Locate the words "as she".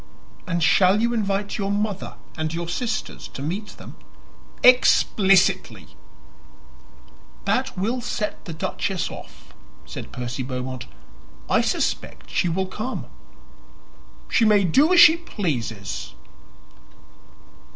14.91-15.17